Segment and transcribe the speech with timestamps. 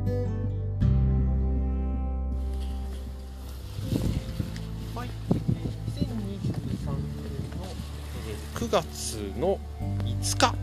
[0.00, 0.06] は
[5.04, 5.08] い、
[5.90, 7.20] 2023年
[7.58, 7.68] の
[8.54, 9.60] 9月の
[10.04, 10.08] 5
[10.38, 10.54] 日。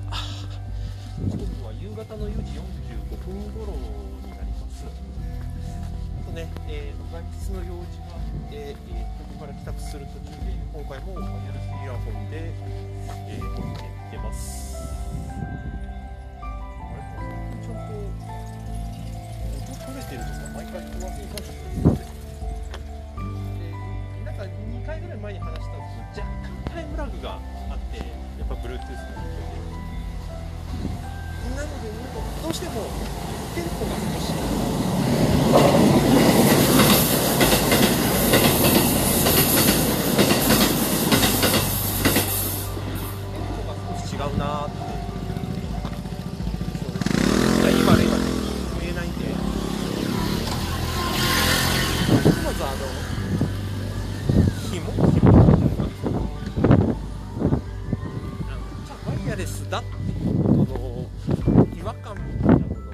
[1.28, 4.86] 時刻は夕方の4時45分頃になります。
[4.86, 12.52] あとね、えー、外出の用事があって、えー、ここから帰宅する途中で今回もワイヤレスイヤホンで、
[13.30, 13.66] えー、撮っ
[14.10, 14.78] てます
[19.98, 22.14] 音取れてるとか毎回問わずに感謝するんですね
[24.20, 28.06] でなんか2回ぐらい前に話したんですけど若干タイムラグがあってや
[28.46, 29.66] っぱ Bluetooth の影響で
[31.56, 31.90] なので
[32.44, 32.74] どうしても
[33.56, 34.46] テンポが少しテン
[43.58, 44.78] ポが少し違うなーって
[46.78, 48.18] そうです今ね今
[48.80, 49.26] 見えないんで
[52.44, 52.76] まずあの
[54.72, 55.86] 紐紐じゃないかあ
[58.56, 59.14] のじゃあワ
[59.70, 59.80] だ。
[59.80, 62.92] っていうことの違和感みたいなものを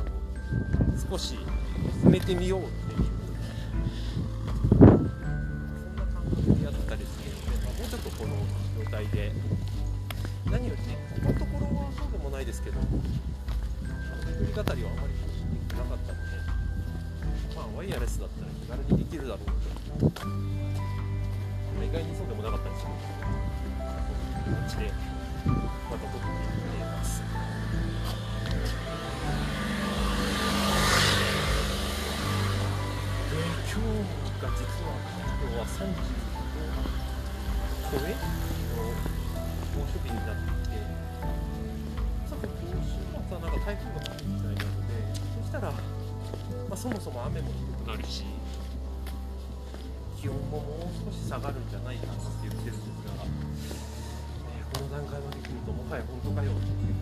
[1.10, 1.38] 少し
[2.02, 3.08] 進めてみようっていう
[4.78, 4.90] そん
[5.96, 8.36] な感覚でやったりするので、まあ、もうちょっとこの
[8.84, 9.32] 状態で。
[10.54, 16.30] 何よりねこのところはそうでもないですけど作り語りはあまり楽しんでなかったので
[17.56, 19.40] まあワイヤレスだったら気軽にできるだろ
[20.00, 23.06] うと、ま、意外にそうでもなかったりするので
[24.70, 25.13] そういう気持ちで。
[25.94, 26.32] また撮ってみ
[26.80, 27.22] ます。
[27.22, 27.28] で
[33.38, 33.70] 今日
[34.42, 34.98] が実は
[35.40, 35.94] 今日は35
[37.92, 38.18] 超えの
[39.78, 40.82] 猛暑日になっていて
[42.26, 42.98] さて今週
[43.28, 44.66] 末はなんか台風が来るみたいなので
[45.44, 45.78] そしたら、ま
[46.72, 47.54] あ、そもそも雨もひ
[47.86, 48.24] どくなるし
[50.20, 53.12] 気温ももう少し下がるんじゃないかなって言ってるんですが、
[54.74, 56.93] この段階まで来るともはや本当かよっていう。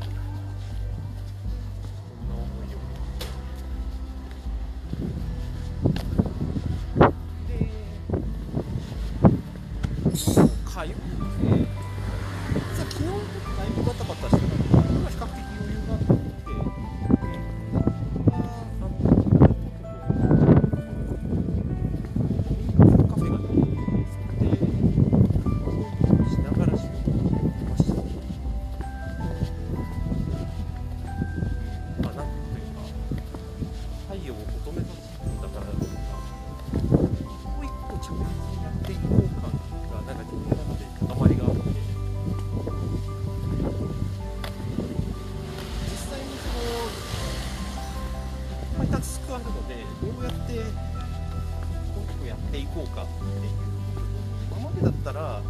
[55.02, 55.41] ったら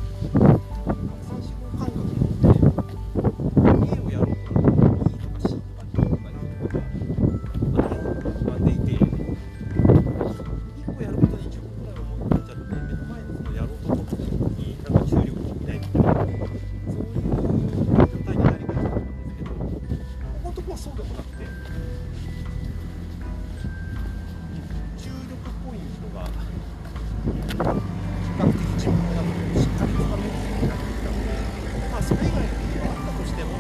[32.02, 33.54] あそれ以外のことがあったとしても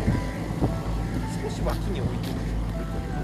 [1.46, 3.22] 少し脇に置いておくとか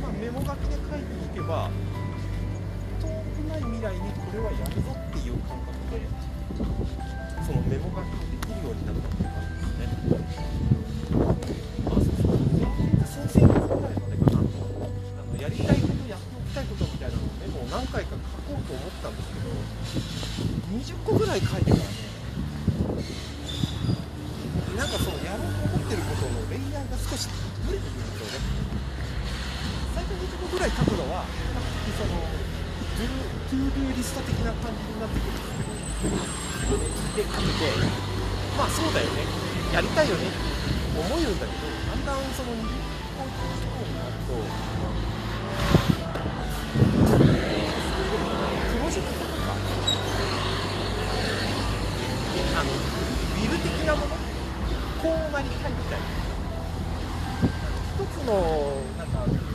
[0.00, 1.68] まあ、メモ書きで書いていけば
[2.96, 6.00] 遠くない未来にこれはやるぞっていう感覚で
[7.44, 9.92] そのメモ書きをできるようになったっていう感じですね。
[11.84, 12.40] まあ、そうそう
[13.04, 19.52] 先生ぐらいまでかなあのやりたいことやっておきたいことみたいなのをメモを何回か書こうと思ったんですけど
[20.72, 22.08] 20個ぐらい書いてからね
[24.78, 27.26] なんかそのやろうと思ってることのレイヤーが少し
[27.66, 28.46] ブレてくるんですよね。
[29.90, 32.14] 最初20個ぐらい書くのは比較的その
[32.94, 35.32] do to do リスト的な感じになってくる
[37.16, 37.64] で書けて
[38.58, 39.24] まあそうだよね
[39.72, 40.36] やりたいよねって
[41.00, 42.60] 思えるんだけどだんだんその20
[43.16, 44.36] 個以上になると
[48.68, 49.56] プロジェクトとか
[52.52, 52.68] あの
[53.34, 56.04] ビル的なものこうなりたいみたいな
[57.96, 59.47] 一つのなんか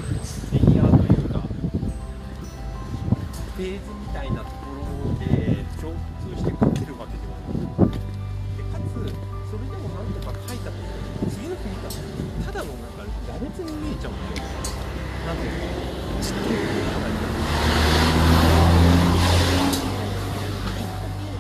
[3.64, 8.04] フェーズみたいなところで共通して書けるわけではなくで
[8.68, 10.76] かつそれでもなんとか書いたと
[11.32, 11.96] 次の日見たら
[12.44, 14.44] ただのなんか羅列に見えちゃうんだよ
[15.24, 16.60] なんていうの知ってる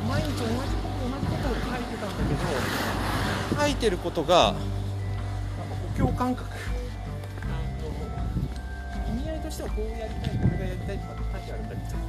[0.07, 4.63] 毎日同じこと同じことを書いてたんだけど書いてることがなんか
[5.93, 6.47] お経感覚
[9.53, 12.01] してはこうやりたいこれがやりたいとかって書いてあるんだけど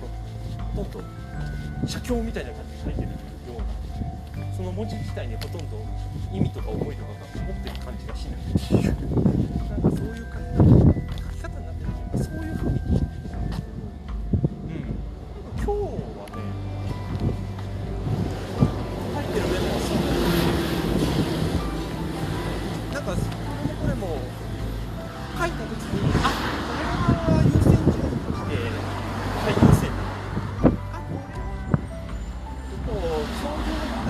[0.74, 5.76] ほとんど写経みたいな感じで書いてるようなその文字自体にほとんど
[6.32, 8.40] 意味とか思いとかが持ってる感じがしない。
[8.40, 8.82] っていう
[9.68, 10.63] なんかそういう感じ。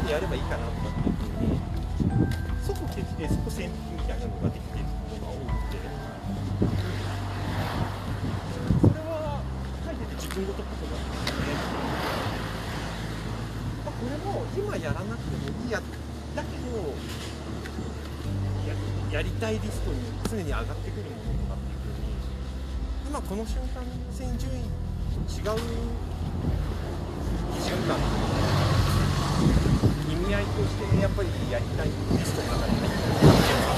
[0.05, 1.59] でやればいいかなとかっていうふうに
[2.61, 5.41] 即決で即線引きみたいなのができていることが多く
[5.73, 5.79] て
[8.81, 9.41] それは
[9.87, 11.47] 書いてて自分ごとっぽくなってるね
[13.85, 16.93] まあこれも今やらなくてもいいやだけど
[18.69, 18.77] や
[19.11, 19.97] やりたいリストに
[20.29, 22.12] 常に上がってくるものとかっていうふうに
[23.09, 23.81] 今この瞬間
[24.12, 24.57] 線順位
[25.33, 25.57] 違う
[27.65, 27.97] 瞬間。
[30.25, 32.67] 意味合いとしてやっぱりやりたいリストの中
[33.69, 33.74] に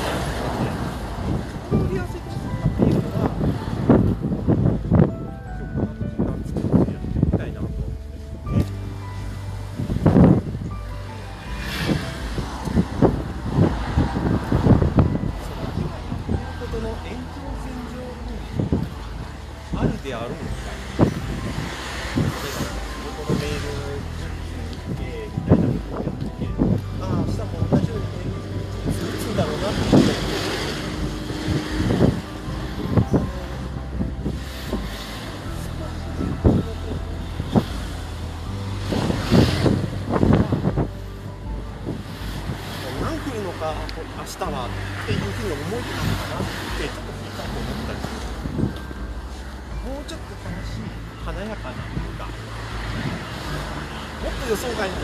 [54.46, 54.98] もっと予想外のい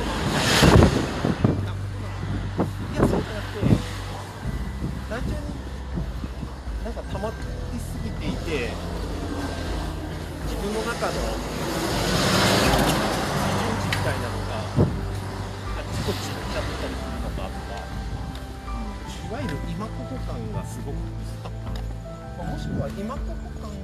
[2.95, 3.67] やそうじゃなくて
[5.11, 5.51] 単純に
[6.85, 8.71] なんか溜まりすぎていて
[10.47, 11.27] 自分の中の基準
[13.83, 17.83] 値みたいなのがあっちこっち行っちゃったりするのかとか
[19.27, 21.53] いわゆる今ここ感がすごく薄かっ
[22.39, 23.75] た、まもしくは今ここ感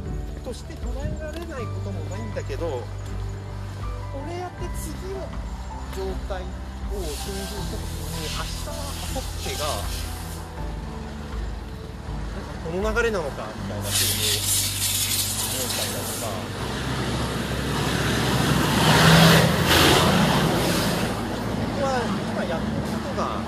[0.44, 2.84] として捉えられないこともないんだけど
[4.12, 5.20] これやって次の
[5.94, 6.44] 状態を
[6.96, 9.66] 想像した時に明日明後日が
[12.34, 14.24] なんかこの流れなのかみたいな風に
[15.52, 16.32] 思ったりだとか
[21.76, 22.00] 僕は
[22.32, 23.44] 今やってることが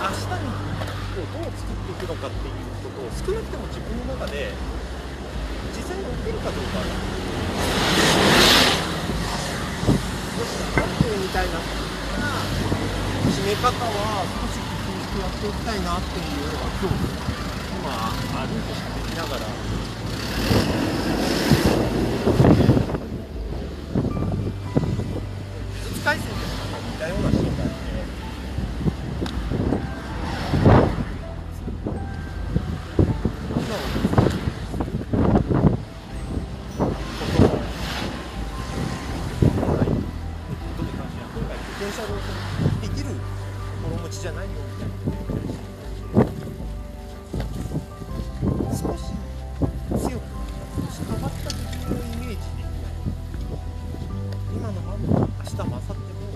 [0.00, 0.70] 明日に
[1.10, 4.52] をどう作っていくのかっていうことを少なくとも自分の中で
[5.76, 6.86] 実際に起きるかどうかよ
[10.46, 11.58] しアップみたいな
[13.28, 16.94] 締め方は少し工夫してやっていきたいなっていうのが今日
[17.74, 17.90] 今
[18.38, 19.46] 歩いて喋りながら
[26.04, 27.76] 回線で似たようなシーンがあって
[41.80, 42.39] 電車でできる心持
[44.10, 46.26] ちじゃないよみたいな
[48.74, 49.14] 少し
[50.04, 50.22] 強く
[50.74, 52.98] 少し変わった時のイメージできない
[54.52, 56.34] 今のまま明日も明後日も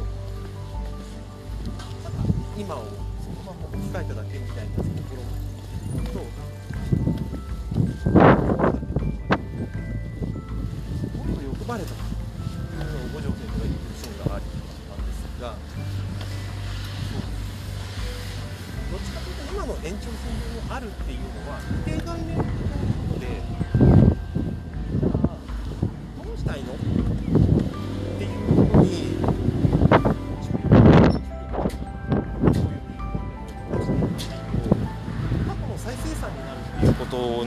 [2.04, 2.14] ただ
[2.56, 6.20] 今をそのまま置き換えただけみたいなともっと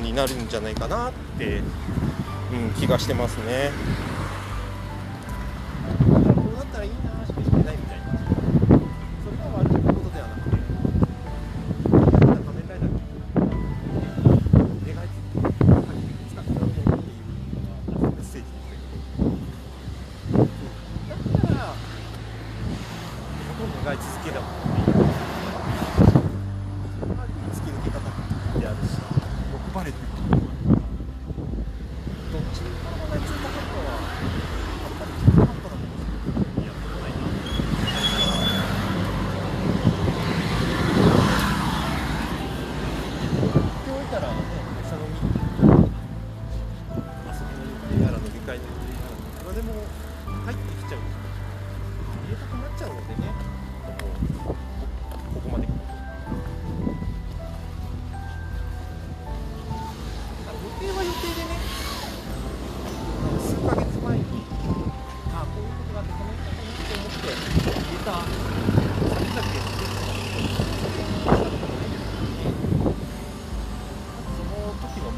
[0.07, 3.71] になるんじゃないかなって、うん、気がしてますね。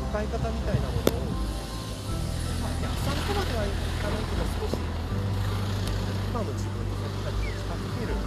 [0.10, 1.06] 使い方みたいなものを、
[2.66, 3.70] まあ、逆算とまではい
[4.02, 4.74] かないけど少し
[6.34, 7.62] 今の自分にやっぱり近づ
[7.94, 8.18] ける。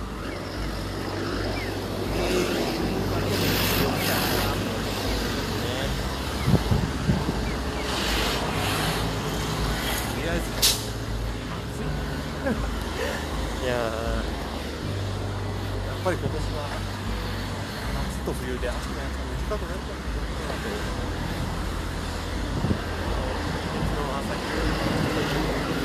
[13.63, 13.83] いやー。
[13.83, 13.91] や
[15.99, 16.45] っぱり今年は
[17.95, 18.79] 夏と冬で秋のや
[19.11, 21.22] つが短くなっちゃうんだなと
[24.31, 25.82] off.